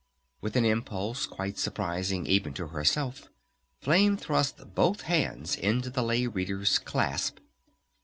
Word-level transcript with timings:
With 0.41 0.55
an 0.55 0.65
impulse 0.65 1.27
quite 1.27 1.59
surprising 1.59 2.25
even 2.25 2.55
to 2.55 2.69
herself 2.69 3.29
Flame 3.81 4.17
thrust 4.17 4.73
both 4.73 5.01
hands 5.01 5.55
into 5.55 5.91
the 5.91 6.01
Lay 6.01 6.25
Reader's 6.25 6.79
clasp. 6.79 7.37